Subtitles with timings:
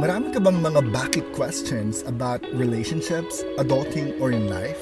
[0.00, 4.80] Marami ka bang mga bakit questions about relationships, adulting, or in life?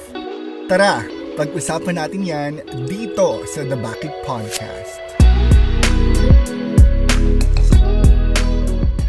[0.71, 1.03] Tara,
[1.35, 2.53] pag-usapan natin yan
[2.87, 5.19] dito sa The Bakit Podcast.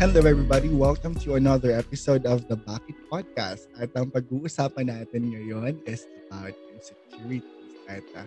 [0.02, 3.70] Hello everybody, welcome to another episode of The Bakit Podcast.
[3.78, 7.78] At ang pag-uusapan natin ngayon is about insecurities.
[7.86, 8.26] At uh,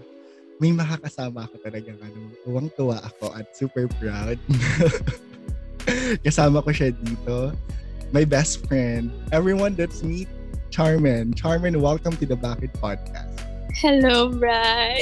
[0.63, 4.39] may makakasama ako talagang ano, tuwang-tuwa ako at super proud.
[6.25, 7.53] Kasama ko siya dito.
[8.13, 9.09] My best friend.
[9.33, 10.29] Everyone that's meet
[10.69, 11.33] Charmin.
[11.33, 13.41] Charmin, welcome to the Bakit Podcast.
[13.73, 14.97] Hello, Bry.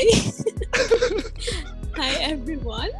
[1.99, 2.91] Hi, everyone.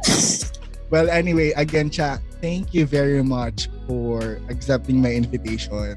[0.92, 5.96] Well, anyway, again, Cha, thank you very much for accepting my invitation.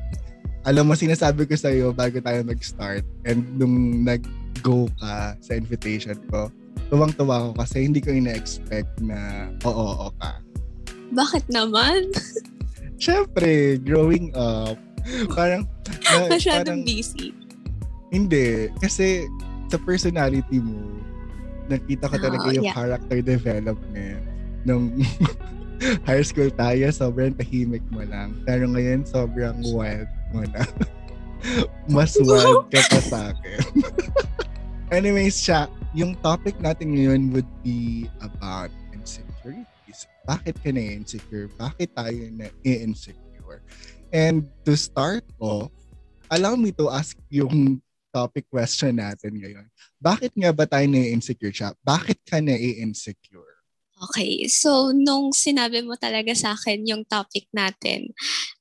[0.63, 6.47] Alam mo, sinasabi ko sa'yo bago tayo mag-start and nung nag-go ka sa invitation ko,
[6.87, 10.44] tuwang-tuwa ko kasi hindi ko ina-expect na oo, oo ka.
[11.15, 12.11] Bakit naman?
[12.99, 14.75] Siyempre, growing up,
[15.31, 15.63] parang...
[16.11, 17.31] Na, Masyadong parang, busy.
[18.11, 18.67] Hindi.
[18.83, 19.23] Kasi
[19.71, 20.99] sa personality mo,
[21.71, 22.75] nakita ko talaga oh, yung yeah.
[22.75, 24.21] character development
[24.65, 24.91] nung
[26.09, 28.33] high school tayo, sobrang tahimik mo lang.
[28.43, 30.65] Pero ngayon, sobrang wild mo na.
[31.95, 33.59] Mas wild ka pa sa akin.
[34.97, 39.74] Anyways, siya, yung topic natin ngayon would be about insecurity
[40.27, 41.47] bakit ka na-insecure?
[41.55, 43.63] Bakit tayo na-insecure?
[44.11, 45.71] And to start off,
[46.27, 47.79] allow me to ask yung
[48.15, 49.67] topic question natin ngayon.
[49.99, 51.75] Bakit nga ba tayo na-insecure siya?
[51.83, 53.55] Bakit ka na-insecure?
[53.95, 58.11] Okay, so nung sinabi mo talaga sa akin yung topic natin,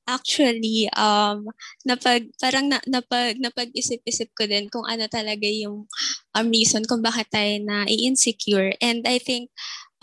[0.07, 1.51] actually, um,
[1.83, 5.91] napag, parang na, napag, napag-isip-isip ko din kung ano talaga yung
[6.39, 8.79] um, reason kung bakit tayo na-insecure.
[8.79, 9.51] And I think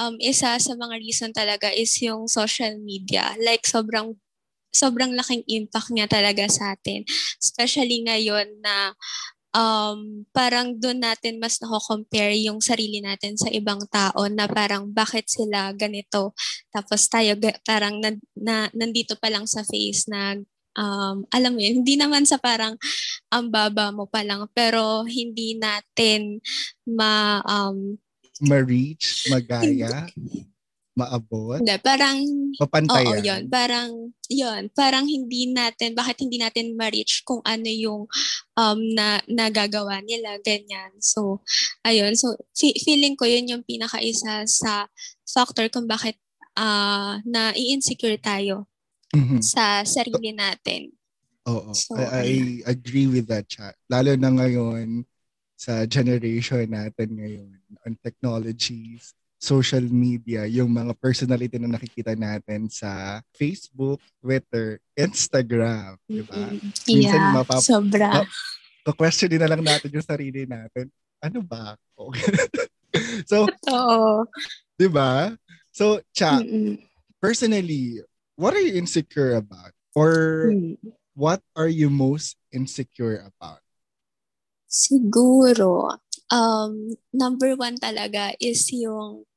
[0.01, 3.35] um, isa sa mga reason talaga is yung social media.
[3.41, 4.17] Like, sobrang
[4.73, 7.05] sobrang laking impact niya talaga sa atin.
[7.37, 8.97] Especially ngayon na
[9.53, 15.29] um, parang doon natin mas nako-compare yung sarili natin sa ibang tao na parang bakit
[15.29, 16.33] sila ganito.
[16.73, 17.37] Tapos tayo
[17.69, 20.41] parang na, na, nandito pa lang sa face na
[20.77, 22.77] um, alam mo yun, hindi naman sa parang
[23.29, 26.41] ang baba mo pa lang, pero hindi natin
[26.89, 27.97] ma, um,
[28.43, 30.11] ma-reach, magaya,
[30.93, 31.63] maabot?
[31.63, 32.19] Hindi, parang,
[32.61, 33.17] mapantayan.
[33.17, 33.43] Oo, yun.
[33.49, 33.91] Parang,
[34.29, 34.63] yun.
[34.77, 38.05] Parang hindi natin, bakit hindi natin ma-reach kung ano yung
[38.59, 40.93] um, na, nagagawa nila, ganyan.
[41.01, 41.41] So,
[41.87, 42.13] ayun.
[42.19, 44.91] So, f- feeling ko yun yung pinaka-isa sa
[45.25, 46.21] factor kung bakit
[46.61, 48.69] uh, na i-insecure tayo
[49.17, 49.41] mm-hmm.
[49.41, 50.93] sa sarili natin.
[51.49, 51.73] Oo.
[51.73, 53.75] So, I, I agree with that, chat.
[53.89, 55.09] Lalo na ngayon,
[55.63, 57.55] sa generation natin ngayon
[57.87, 66.27] on technologies, social media, yung mga personality na nakikita natin sa Facebook, Twitter, Instagram, di
[66.27, 66.51] ba?
[66.91, 68.27] Yeah, Minsan mapap- sobra.
[68.83, 70.91] Ma- question din na lang natin yung sarili natin.
[71.23, 72.11] Ano ba ako?
[73.31, 74.27] so, Totoo.
[74.75, 75.31] di ba?
[75.71, 76.43] So, Cha,
[77.23, 78.03] personally,
[78.35, 79.71] what are you insecure about?
[79.95, 80.75] Or mm.
[81.15, 83.63] what are you most insecure about?
[84.73, 86.01] Siguro,
[86.33, 89.29] um, number one talaga is yung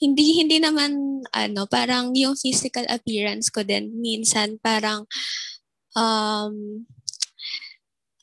[0.00, 5.04] hindi hindi naman ano parang yung physical appearance ko din minsan parang
[5.96, 6.84] um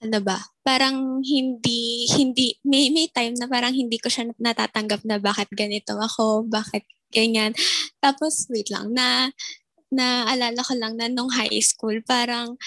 [0.01, 5.21] ano ba parang hindi hindi may may time na parang hindi ko siya natatanggap na
[5.21, 7.53] bakit ganito ako bakit ganyan.
[8.01, 9.29] Tapos wait lang na
[9.93, 12.57] naalala ko lang na nung high school parang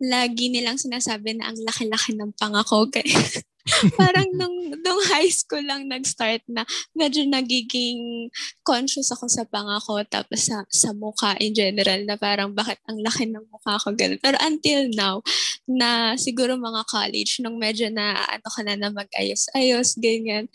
[0.00, 2.88] lagi nilang sinasabi na ang laki-laki ng pangako.
[3.98, 6.62] parang nung, nung high school lang nag-start na
[6.94, 8.30] medyo nagiging
[8.62, 13.26] conscious ako sa pangako tapos sa, sa mukha in general na parang bakit ang laki
[13.26, 14.22] ng mukha ko ganun.
[14.22, 15.20] Pero until now,
[15.66, 20.46] na siguro mga college, nung medyo na ano ka na na mag-ayos-ayos, ganyan,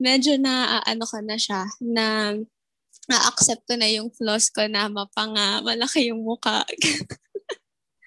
[0.00, 2.32] medyo na ano ka na siya, na
[3.04, 6.64] na-accept ko na yung flaws ko na mapanga, malaki yung mukha.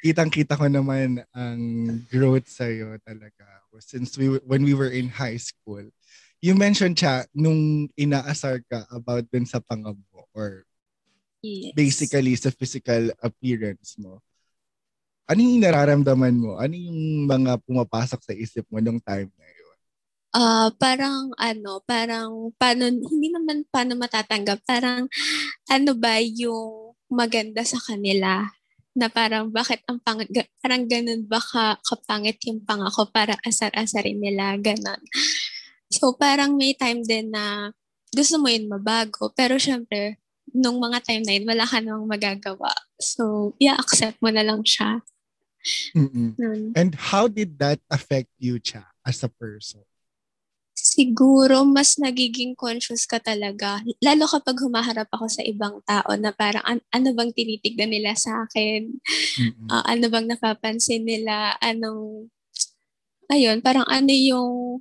[0.07, 1.59] kitang-kita ko naman ang
[2.08, 3.43] growth sa iyo talaga.
[3.78, 5.84] Since we when we were in high school,
[6.40, 10.64] you mentioned siya nung inaasar ka about dun sa pangab mo or
[11.43, 11.76] yes.
[11.76, 14.23] basically sa physical appearance mo.
[15.28, 16.55] Ano yung nararamdaman mo?
[16.55, 19.78] Ano yung mga pumapasok sa isip mo nung time na yun?
[20.31, 24.64] Uh, parang ano, parang paano, hindi naman paano matatanggap.
[24.64, 25.11] Parang
[25.67, 28.47] ano ba yung maganda sa kanila
[28.97, 30.17] na parang bakit ang pang
[30.59, 34.99] parang ganun ba ka, kapangit yung pangako para asar-asarin nila ganun.
[35.94, 37.72] So parang may time din na
[38.11, 40.17] gusto mo yun mabago pero syempre
[40.55, 42.72] nung mga time na yun, wala ka namang magagawa.
[42.99, 45.03] So, yeah, accept mo na lang siya.
[45.96, 46.38] Mm-mm.
[46.76, 49.84] And how did that affect you, Cha, as a person?
[50.78, 53.82] Siguro, mas nagiging conscious ka talaga.
[53.97, 58.46] Lalo kapag humaharap ako sa ibang tao na parang an- ano bang tinitignan nila sa
[58.46, 58.94] akin?
[59.74, 61.58] Uh, ano bang napapansin nila?
[61.58, 62.29] Anong,
[63.34, 64.79] ayun, parang ano yung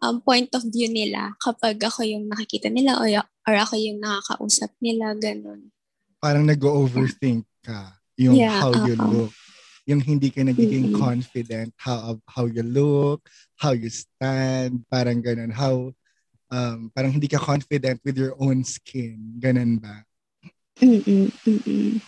[0.00, 3.08] um, point of view nila kapag ako yung nakikita nila or,
[3.44, 5.68] or ako yung nakakausap nila, ganun.
[6.16, 8.88] Parang nag-overthink ka yung yeah, how uh-oh.
[8.88, 9.36] you look
[9.86, 11.00] yung hindi ka nagiging mm-hmm.
[11.00, 13.22] confident how how you look,
[13.54, 15.94] how you stand, parang ganun, how
[16.50, 20.02] um parang hindi ka confident with your own skin, ganun ba?
[20.82, 22.02] Mm-mm, mm-mm.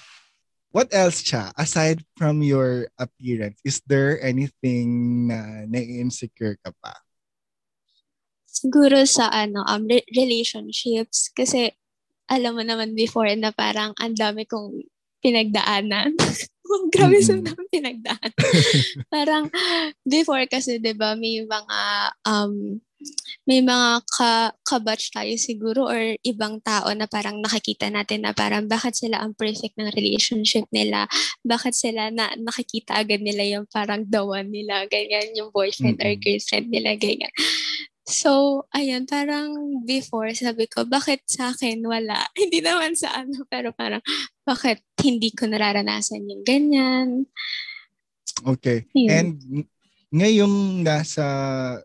[0.69, 1.49] What else, Cha?
[1.57, 6.93] Aside from your appearance, is there anything na na-insecure ka pa?
[8.45, 11.33] Siguro sa ano, um, re- relationships.
[11.33, 11.73] Kasi
[12.29, 14.85] alam mo naman before na parang ang dami kong
[15.25, 16.13] pinagdaanan.
[16.95, 17.29] Grabe mm-hmm.
[17.29, 18.31] sa dami pinagdaan.
[19.15, 19.45] Parang
[20.05, 21.81] before kasi 'di ba may mga
[22.29, 22.81] um
[23.47, 28.67] may mga ka, kabatch tayo siguro or ibang tao na parang nakikita natin na parang
[28.67, 31.07] bakit sila ang perfect ng relationship nila,
[31.47, 36.19] bakit sila na nakikita agad nila yung parang the one nila, ganyan, yung boyfriend mm-hmm.
[36.19, 37.33] or girlfriend nila, ganyan.
[38.09, 42.25] So, ayan, parang before, sabi ko, bakit sa akin wala?
[42.41, 44.01] Hindi naman sa ano, pero parang,
[44.49, 47.29] bakit hindi ko nararanasan yung ganyan?
[48.49, 48.89] Okay.
[48.97, 49.09] Yun.
[49.13, 49.37] And
[50.09, 51.25] ngayong nasa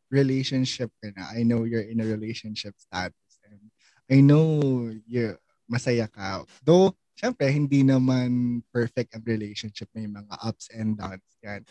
[0.08, 3.68] relationship ka na, I know you're in a relationship status and
[4.08, 4.64] I know
[5.04, 5.36] you
[5.68, 6.48] masaya ka.
[6.64, 9.92] Though, syempre, hindi naman perfect ang relationship.
[9.92, 11.68] May mga ups and downs yan.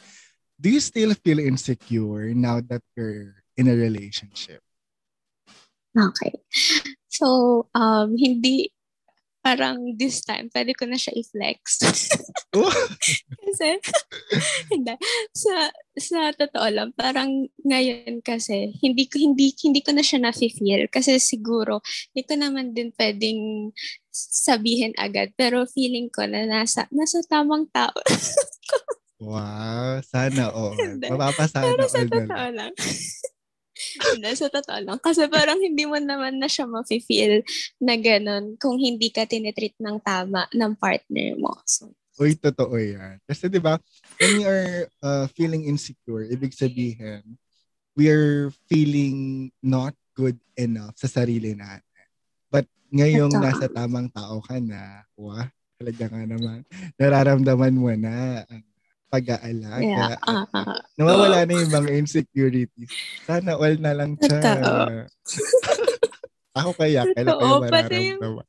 [0.60, 4.58] Do you still feel insecure now that you're in a relationship?
[5.94, 6.34] Okay.
[7.12, 8.72] So, um, hindi,
[9.44, 11.84] parang this time, pwede ko na siya i-flex.
[13.44, 13.68] kasi,
[14.72, 14.94] hindi.
[15.36, 20.88] Sa, sa totoo lang, parang ngayon kasi, hindi ko, hindi, hindi ko na siya na-feel.
[20.88, 21.84] Kasi siguro,
[22.16, 23.70] hindi ko naman din pwedeng
[24.12, 25.36] sabihin agad.
[25.36, 27.92] Pero feeling ko na nasa, nasa tamang tao.
[29.20, 30.72] wow, sana all.
[30.96, 32.72] Mapapasana Pero sa totoo lang.
[34.12, 34.98] Hindi, sa totoo lang.
[34.98, 37.42] Kasi parang hindi mo naman na siya ma-feel
[37.82, 41.56] na ganun kung hindi ka tinitreat ng tama ng partner mo.
[41.66, 43.18] So, Uy, totoo yan.
[43.24, 43.80] Kasi di ba,
[44.20, 47.24] when you're uh, feeling insecure, ibig sabihin,
[47.96, 52.06] we are feeling not good enough sa sarili natin.
[52.52, 53.42] But ngayong Ito.
[53.42, 55.48] nasa tamang tao ka na, wah,
[55.80, 56.68] talaga nga naman,
[57.00, 58.64] nararamdaman mo na ang
[59.12, 59.84] pag-aalaga.
[59.84, 60.16] Yeah.
[60.24, 60.80] Uh-huh.
[60.96, 62.88] Nawawala na yung mga insecurities.
[63.28, 64.40] Sana all na lang siya.
[66.56, 68.48] Ako kaya, kailan kayo mararamdaman.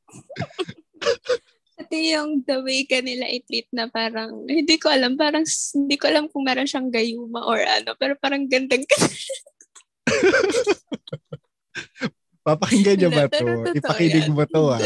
[1.74, 5.44] Pati yung the way ka nila i-treat na parang, hindi ko alam, parang
[5.76, 8.96] hindi ko alam kung meron siyang gayuma or ano, pero parang gandang ka.
[12.44, 13.72] Papakinggan niyo ba to?
[13.72, 14.80] Ipakinig mo to ah.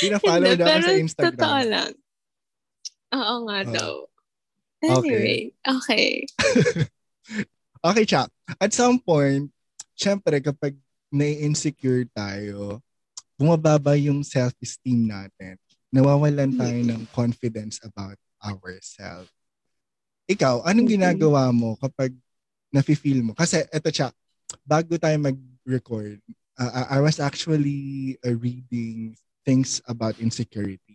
[0.00, 1.36] Pina-follow na ako sa Instagram.
[1.36, 1.92] Totoo lang.
[3.14, 3.92] Oo nga uh, daw.
[4.82, 6.26] Anyway, okay.
[7.86, 8.30] Okay, okay Chak.
[8.58, 9.50] At some point,
[9.94, 10.74] syempre kapag
[11.10, 12.82] nai-insecure tayo,
[13.38, 15.54] bumababa yung self-esteem natin.
[15.90, 19.30] Nawawalan tayo ng confidence about ourselves.
[20.26, 22.10] Ikaw, anong ginagawa mo kapag
[22.74, 23.32] nafe-feel mo?
[23.38, 24.10] Kasi eto Chak,
[24.66, 26.18] bago tayo mag-record,
[26.58, 29.14] uh, I was actually uh, reading
[29.46, 30.18] things about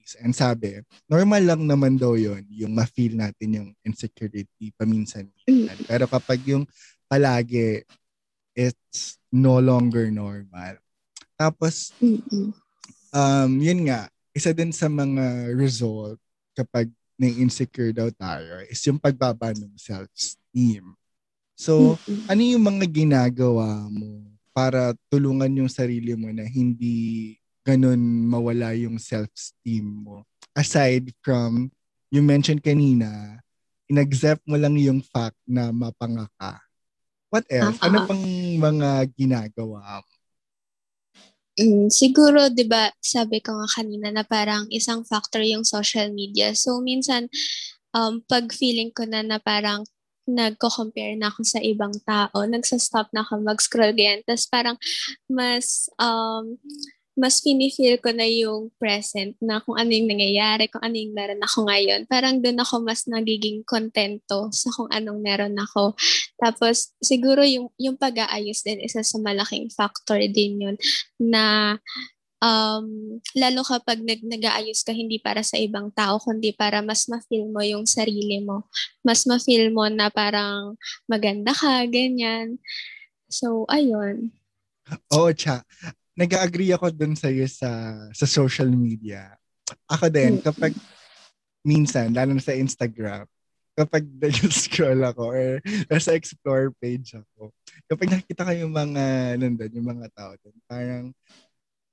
[0.01, 0.17] insecurities.
[0.21, 5.77] And sabi, normal lang naman daw yon yung ma-feel natin yung insecurity paminsan-minsan.
[5.77, 5.87] Mm.
[5.87, 6.65] Pero kapag yung
[7.05, 7.85] palagi,
[8.57, 10.81] it's no longer normal.
[11.37, 11.93] Tapos,
[13.13, 16.17] um, yun nga, isa din sa mga result
[16.53, 20.93] kapag na-insecure daw tayo is yung pagbaba ng self-esteem.
[21.53, 21.93] So,
[22.25, 28.97] ano yung mga ginagawa mo para tulungan yung sarili mo na hindi ganun mawala yung
[28.97, 30.25] self-esteem mo.
[30.57, 31.69] Aside from,
[32.09, 33.39] you mentioned kanina,
[33.87, 36.59] in-accept mo lang yung fact na mapanga ka.
[37.31, 37.79] What else?
[37.79, 37.87] Uh-huh.
[37.87, 38.23] Ano pang
[38.59, 40.11] mga ginagawa mo?
[41.59, 46.55] Mm, siguro, 'di ba, sabi ko nga kanina na parang isang factor yung social media.
[46.55, 47.27] So minsan
[47.91, 49.83] um pag feeling ko na na parang
[50.23, 54.23] nagko-compare na ako sa ibang tao, nagsa-stop na ako mag-scroll ganyan.
[54.23, 54.77] Tapos parang
[55.27, 56.55] mas um
[57.15, 61.43] mas pinifeel ko na yung present na kung ano yung nangyayari, kung ano yung meron
[61.43, 62.07] ako ngayon.
[62.07, 65.91] Parang doon ako mas nagiging kontento sa kung anong meron ako.
[66.39, 70.75] Tapos siguro yung, yung pag-aayos din, isa sa malaking factor din yun
[71.19, 71.75] na
[72.39, 77.47] um, lalo kapag nag, nag-aayos ka hindi para sa ibang tao, kundi para mas ma-feel
[77.51, 78.65] mo yung sarili mo.
[79.03, 80.79] Mas ma-feel mo na parang
[81.11, 82.57] maganda ka, ganyan.
[83.27, 84.31] So, ayun.
[85.11, 85.63] Oo, Cha
[86.21, 87.69] nag-agree ako dun sa iyo sa
[88.13, 89.33] sa social media.
[89.89, 90.43] Ako din mm.
[90.45, 90.73] kapag
[91.65, 93.25] minsan lalo na sa Instagram
[93.75, 95.47] kapag nag-scroll ako or
[95.87, 97.55] nasa explore page ako,
[97.87, 101.05] kapag nakita ko yung mga, nandun, yung mga tao dun, parang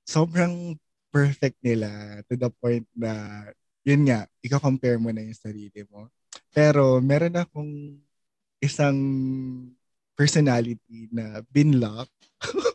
[0.03, 0.75] sobrang
[1.09, 3.43] perfect nila to the point na,
[3.87, 6.11] yun nga, ika-compare mo na yung sarili mo.
[6.51, 7.97] Pero meron akong
[8.59, 8.99] isang
[10.19, 12.11] personality na binlock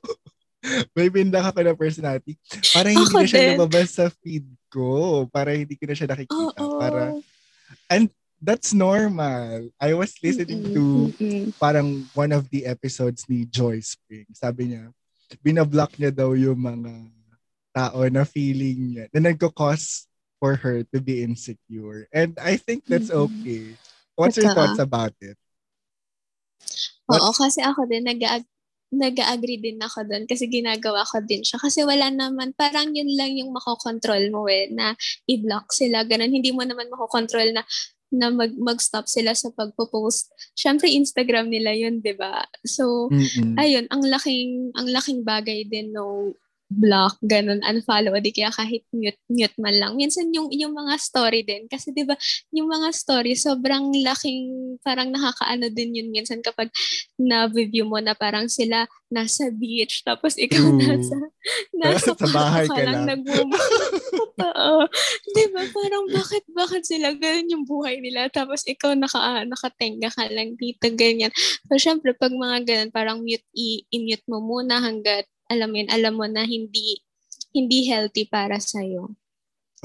[0.97, 2.39] May bindak ako na personality.
[2.73, 3.51] Para hindi ako na siya din.
[3.59, 5.25] lumabas sa feed ko.
[5.31, 6.59] Para hindi ko na siya nakikita.
[6.61, 6.79] Oh, oh.
[6.81, 7.15] Para,
[7.91, 8.09] and
[8.45, 9.73] that's normal.
[9.81, 10.77] I was listening mm-hmm.
[10.77, 10.85] to
[11.17, 11.45] mm-hmm.
[11.57, 14.29] parang one of the episodes ni Joy Spring.
[14.37, 14.93] Sabi niya,
[15.41, 16.93] binablock niya daw yung mga
[17.75, 20.07] tao na feeling niya, na nagko-cause
[20.39, 22.07] for her to be insecure.
[22.13, 23.43] And I think that's mm-hmm.
[23.43, 23.65] okay.
[24.15, 25.35] What's your thoughts about it?
[27.09, 27.21] What?
[27.21, 28.21] Oo, kasi ako din nag
[28.99, 31.59] nag-agree din ako doon kasi ginagawa ko din siya.
[31.59, 34.95] Kasi wala naman, parang yun lang yung makokontrol mo eh, na
[35.29, 36.33] i-block sila, ganun.
[36.33, 37.63] Hindi mo naman makokontrol na
[38.15, 40.31] na mag mag-stop sila sa pagpo-post.
[40.55, 42.47] Syempre Instagram nila 'yun, 'di ba?
[42.63, 43.59] So, Mm-mm.
[43.59, 46.31] ayun, ang laking ang laking bagay din no
[46.75, 49.93] block, ganun, unfollow, di kaya kahit mute, mute man lang.
[49.95, 52.19] Minsan yung, yung mga story din, kasi di ba
[52.51, 56.69] yung mga story, sobrang laking, parang nakakaano din yun minsan kapag
[57.15, 60.81] na-view mo na parang sila nasa beach, tapos ikaw mm.
[60.83, 61.17] nasa,
[61.81, 63.07] nasa sa bahay ka lang.
[63.07, 63.23] lang
[64.51, 64.79] Oo.
[65.31, 65.63] di ba?
[65.71, 70.91] Parang bakit, bakit sila ganun yung buhay nila, tapos ikaw naka, nakatenga ka lang dito,
[70.99, 71.31] ganyan.
[71.71, 76.15] So, syempre, pag mga ganun, parang mute, i-mute mo muna hanggat alam mo yun, alam
[76.19, 76.99] mo na hindi
[77.55, 79.15] hindi healthy para sa iyo.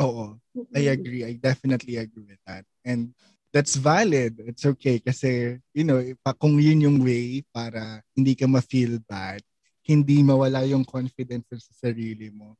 [0.01, 0.41] Oo.
[0.73, 1.21] I agree.
[1.21, 2.65] I definitely agree with that.
[2.81, 3.13] And
[3.53, 4.41] that's valid.
[4.45, 6.01] It's okay kasi, you know,
[6.41, 9.45] kung yun yung way para hindi ka ma-feel bad,
[9.85, 12.57] hindi mawala yung confidence sa sarili mo,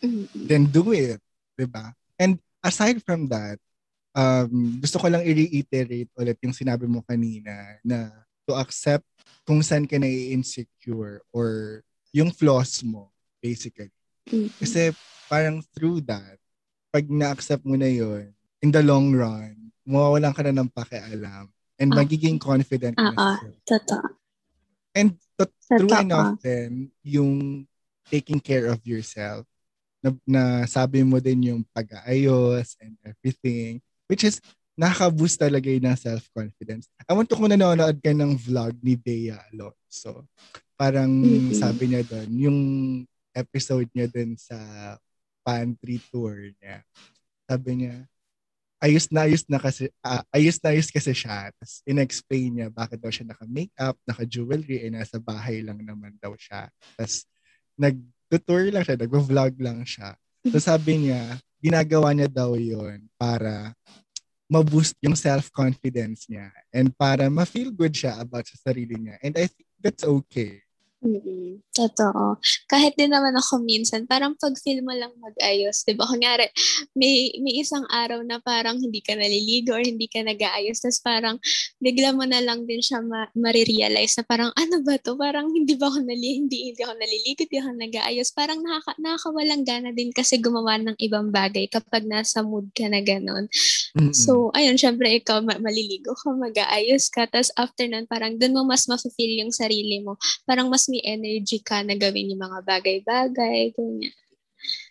[0.00, 0.48] mm-hmm.
[0.48, 1.20] then do it.
[1.56, 1.92] Diba?
[2.16, 3.56] And aside from that,
[4.12, 8.12] um, gusto ko lang i-reiterate ulit yung sinabi mo kanina na
[8.44, 9.08] to accept
[9.48, 11.80] kung saan ka na-insecure or
[12.12, 13.90] yung flaws mo, basically.
[14.28, 14.60] Mm-hmm.
[14.60, 14.92] Kasi
[15.26, 16.36] parang through that,
[16.92, 21.48] pag na-accept mo na yon in the long run, mawawalan ka na ng pakialam
[21.80, 24.20] and uh, magiging confident uh, na uh, Totoo.
[24.92, 27.64] And to, true enough then, yung
[28.12, 29.48] taking care of yourself,
[30.04, 34.42] na, na sabi mo din yung pag-aayos and everything, which is
[34.76, 36.90] nakaka-boost talaga yun ng self-confidence.
[37.08, 40.26] I want to kung nanonood ka ng vlog ni Bea Alonso,
[40.82, 41.54] parang mm-hmm.
[41.54, 42.58] sabi niya doon, yung
[43.30, 44.58] episode niya doon sa
[45.46, 46.82] pantry tour niya,
[47.46, 48.02] sabi niya,
[48.82, 51.54] ayos na ayos na kasi uh, ayos na ayos kasi siya.
[51.54, 56.66] Tapos in-explain niya bakit daw siya naka-makeup, naka-jewelry, eh nasa bahay lang naman daw siya.
[56.98, 57.30] Tapos
[57.78, 60.18] nag-tour lang siya, nag-vlog lang siya.
[60.50, 63.70] So sabi niya, ginagawa niya daw yon para
[64.50, 69.22] ma-boost yung self-confidence niya and para ma-feel good siya about sa sarili niya.
[69.22, 70.66] And I think that's okay.
[71.02, 72.38] Mm, totoo.
[72.70, 76.06] Kahit din naman ako minsan, parang pag feel mo lang mag-ayos, di ba?
[76.06, 76.46] Kunyari,
[76.94, 81.42] may, may isang araw na parang hindi ka naliligo or hindi ka nag-aayos, tapos parang
[81.82, 85.18] bigla mo na lang din siya ma- marirealize na parang, ano ba to?
[85.18, 88.28] Parang hindi ba ako nali hindi, hindi ako naliligo, hindi ako nag-aayos.
[88.30, 93.02] Parang nakaka, nakakawalang gana din kasi gumawa ng ibang bagay kapag nasa mood ka na
[93.02, 93.50] gano'n.
[93.98, 94.14] Mm-hmm.
[94.14, 98.62] So, ayun, syempre ikaw ma- maliligo ka, mag-aayos ka, tapos after nun, parang dun mo
[98.62, 100.14] mas ma-feel yung sarili mo.
[100.46, 104.12] Parang mas may energy ka na gawin yung mga bagay-bagay, ganyan.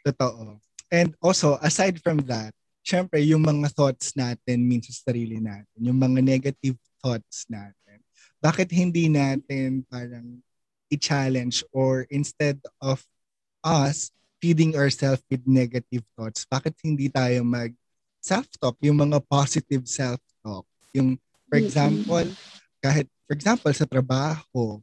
[0.01, 0.57] Totoo.
[0.89, 6.01] And also, aside from that, syempre, yung mga thoughts natin means sa sarili natin, yung
[6.01, 8.01] mga negative thoughts natin,
[8.41, 10.41] bakit hindi natin parang
[10.89, 12.99] i-challenge or instead of
[13.61, 14.09] us
[14.41, 17.71] feeding ourselves with negative thoughts, bakit hindi tayo mag
[18.21, 20.65] self-talk, yung mga positive self-talk.
[20.93, 21.17] Yung,
[21.49, 22.27] for example,
[22.77, 24.77] kahit, for example, sa trabaho,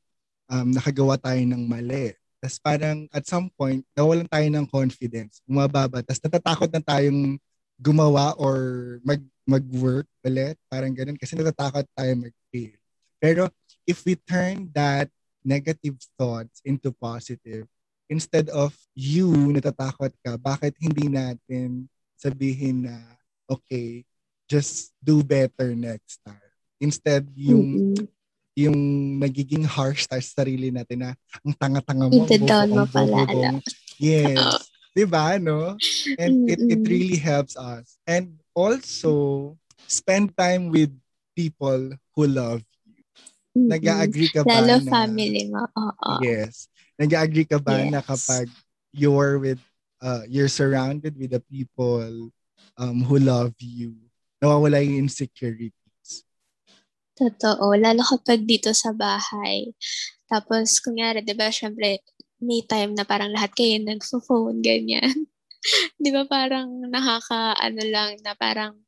[0.49, 2.17] um, nakagawa tayo ng mali.
[2.39, 6.03] Tapos parang at some point, nawalan tayo ng confidence, bumababa.
[6.03, 7.37] Tapos natatakot na tayong
[7.79, 10.59] gumawa or mag, mag-work ulit.
[10.67, 11.19] Parang ganun.
[11.19, 12.79] Kasi natatakot tayo mag-fail.
[13.19, 13.51] Pero
[13.87, 15.11] if we turn that
[15.43, 17.67] negative thoughts into positive,
[18.09, 22.97] instead of you natatakot ka, bakit hindi natin sabihin na,
[23.47, 24.03] okay,
[24.51, 26.53] just do better next time.
[26.79, 28.18] Instead, yung mm-hmm.
[28.59, 28.79] Yung
[29.23, 31.11] nagiging harsh tayo sa sarili natin na
[31.47, 33.23] ang tanga-tanga mo, Ito mo pala.
[34.03, 34.35] Yes.
[34.35, 34.59] Oh.
[34.99, 35.79] 'Di ba, no?
[36.19, 36.51] And mm-hmm.
[36.51, 38.03] it it really helps us.
[38.03, 39.55] And also
[39.87, 40.91] spend time with
[41.39, 42.99] people who love you.
[43.55, 43.69] Mm-hmm.
[43.79, 45.63] Nag-agree ka ba Lalo na, family mo.
[45.79, 46.19] Oo.
[46.19, 46.67] Yes.
[46.99, 47.91] Nag-agree ka ba yes.
[47.95, 48.51] na kapag
[48.91, 49.63] you're with
[50.03, 52.35] uh, you're surrounded with the people
[52.75, 53.95] um, who love you,
[54.43, 55.78] nawawala yung insecurities.
[57.19, 57.75] Totoo.
[57.75, 59.75] Lalo kapag dito sa bahay.
[60.31, 62.07] Tapos, kunyari, di ba, syempre,
[62.39, 65.27] may time na parang lahat kayo nagpo-phone, ganyan.
[66.03, 68.79] di ba parang nakaka, ano lang, na parang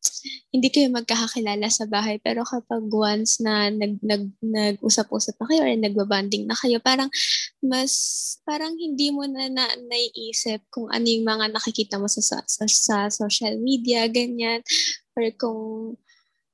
[0.54, 2.22] hindi kayo magkakakilala sa bahay.
[2.22, 7.10] Pero kapag once na nag, nag, nag-usap-usap na kayo or nagbabanding na kayo, parang
[7.58, 7.92] mas,
[8.46, 12.96] parang hindi mo na, na naiisip kung ano yung mga nakikita mo sa, sa, sa
[13.10, 14.62] social media, ganyan.
[15.18, 15.98] Or kung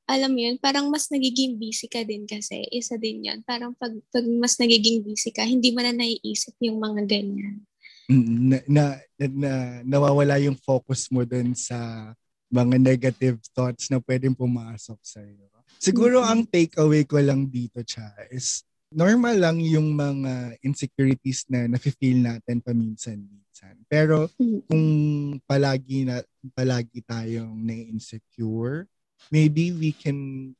[0.06, 2.62] alam mo yun, parang mas nagiging busy ka din kasi.
[2.70, 3.42] Isa din yun.
[3.42, 7.66] Parang pag, pag mas nagiging busy ka, hindi mo na naiisip yung mga ganyan.
[8.06, 8.84] Na, na,
[9.18, 12.10] na, nawawala yung focus mo dun sa
[12.46, 15.50] mga negative thoughts na pwedeng pumasok sa iyo.
[15.76, 16.32] Siguro mm-hmm.
[16.32, 22.62] ang takeaway ko lang dito, Cha, is normal lang yung mga insecurities na nafe-feel natin
[22.62, 23.76] paminsan-minsan.
[23.90, 24.60] Pero mm-hmm.
[24.70, 24.86] kung
[25.44, 26.22] palagi na
[26.54, 28.86] palagi tayong na-insecure,
[29.30, 30.52] maybe we can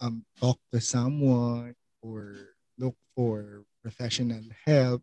[0.00, 5.02] um, talk to someone or look for professional help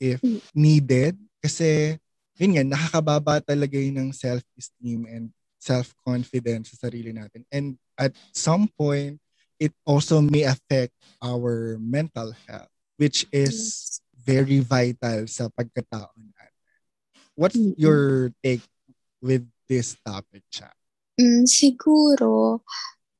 [0.00, 0.42] if mm.
[0.54, 1.18] needed.
[1.42, 1.98] Kasi,
[2.38, 7.46] yun nga, nakakababa talaga yun ng self-esteem and self-confidence sa sarili natin.
[7.48, 9.22] And at some point,
[9.56, 16.52] it also may affect our mental health, which is very vital sa pagkatao natin.
[17.34, 18.62] What's your take
[19.22, 20.70] with this topic, Cha?
[21.14, 22.62] Hmm, siguro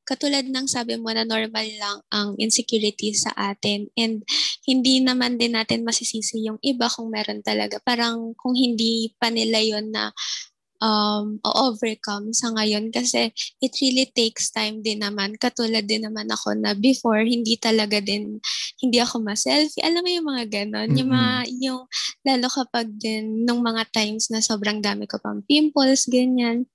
[0.05, 4.21] katulad ng sabi mo na normal lang ang insecurity sa atin and
[4.69, 7.81] hindi naman din natin masisisi yung iba kung meron talaga.
[7.81, 10.13] Parang kung hindi pa nila yon na
[10.77, 15.33] um, overcome sa ngayon kasi it really takes time din naman.
[15.41, 18.37] Katulad din naman ako na before, hindi talaga din,
[18.77, 19.81] hindi ako ma-selfie.
[19.81, 20.99] Alam mo yung mga ganon, mm-hmm.
[21.01, 21.33] yung mga,
[21.65, 21.81] yung,
[22.25, 26.69] lalo kapag din, nung mga times na sobrang dami ko pang pimples, ganyan,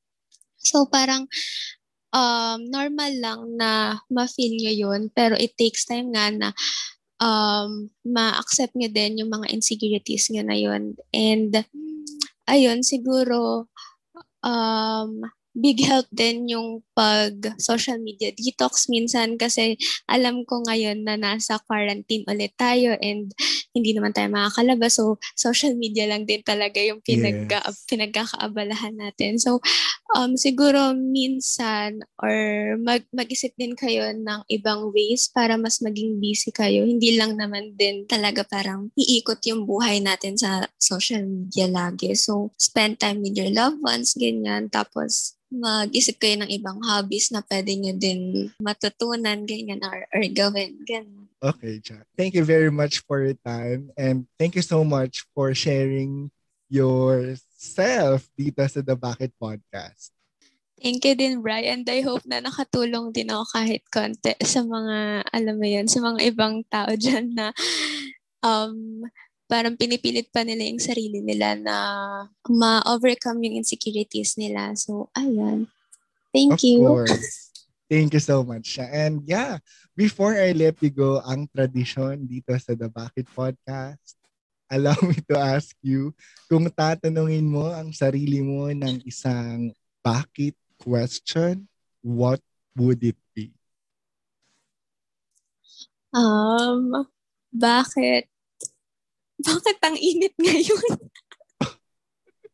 [0.71, 1.27] So parang
[2.15, 6.49] um, normal lang na ma-feel nyo yun, pero it takes time nga na
[7.19, 10.95] um, ma-accept nyo din yung mga insecurities nyo na yun.
[11.11, 11.67] And
[12.47, 13.67] ayun, siguro
[14.43, 19.75] um, big help din yung pag social media detox minsan kasi
[20.07, 23.35] alam ko ngayon na nasa quarantine ulit tayo and
[23.71, 24.99] hindi naman tayo makakalabas.
[24.99, 27.87] So, social media lang din talaga yung pinag yes.
[27.87, 29.39] pinagkakaabalahan natin.
[29.39, 29.63] So,
[30.15, 32.35] um, siguro minsan or
[32.83, 36.83] mag, mag-isip din kayo ng ibang ways para mas maging busy kayo.
[36.83, 42.15] Hindi lang naman din talaga parang iikot yung buhay natin sa social media lagi.
[42.19, 44.67] So, spend time with your loved ones, ganyan.
[44.67, 50.79] Tapos, mag-isip kayo ng ibang hobbies na pwede nyo din matutunan, ganyan, or, or gawin,
[50.87, 51.20] ganyan.
[51.41, 52.05] Okay, Jack.
[52.21, 56.29] Thank you very much for your time and thank you so much for sharing
[56.69, 60.13] yourself dito sa The Bakit Podcast.
[60.81, 61.85] Thank you din, Brian.
[61.89, 66.21] I hope na nakatulong din ako kahit konti sa mga, alam mo yun, sa mga
[66.29, 67.53] ibang tao dyan na
[68.45, 69.05] um,
[69.49, 71.77] parang pinipilit pa nila yung sarili nila na
[72.49, 74.73] ma-overcome yung insecurities nila.
[74.77, 75.69] So, ayan.
[76.33, 76.81] Thank of you.
[76.85, 77.50] Course.
[77.91, 78.79] Thank you so much.
[78.79, 79.59] And yeah,
[79.99, 84.15] before I let you go, ang tradition dito sa The Bakit Podcast,
[84.71, 86.15] allow me to ask you,
[86.47, 89.75] kung tatanungin mo ang sarili mo ng isang
[90.07, 91.67] bakit question,
[91.99, 92.39] what
[92.79, 93.51] would it be?
[96.15, 97.11] Um,
[97.51, 98.31] bakit?
[99.43, 101.11] Bakit ang init ngayon?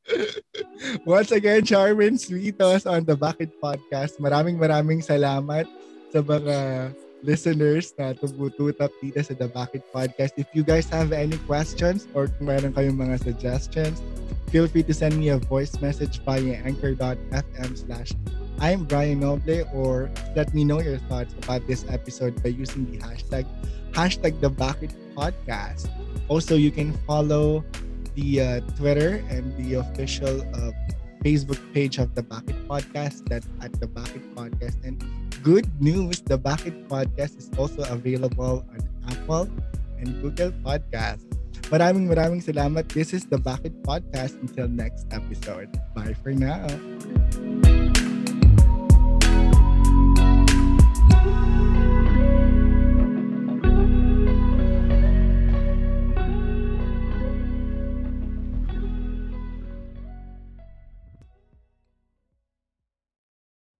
[1.07, 4.19] Once again, Charmin Sweetos on the Bakit Podcast.
[4.23, 5.67] Maraming maraming salamat
[6.15, 6.91] sa mga
[7.27, 10.39] listeners na tumututap dito sa The Bakit Podcast.
[10.39, 13.99] If you guys have any questions or kung meron kayong mga suggestions,
[14.53, 18.15] feel free to send me a voice message via anchor.fm slash
[18.57, 22.97] I'm Brian Noble or let me know your thoughts about this episode by using the
[23.05, 23.45] hashtag
[23.93, 25.93] hashtag The Bakit Podcast.
[26.29, 27.65] Also, you can follow
[28.17, 30.73] the uh, Twitter and the official uh,
[31.21, 33.29] Facebook page of the Bakit Podcast.
[33.29, 34.81] That's at the Bakit Podcast.
[34.83, 34.99] And
[35.45, 38.81] good news, the Bakit Podcast is also available on
[39.13, 39.47] Apple
[40.01, 41.29] and Google Podcast.
[41.69, 42.89] Maraming maraming salamat.
[42.89, 44.41] This is the Bakit Podcast.
[44.41, 45.69] Until next episode.
[45.95, 46.65] Bye for now.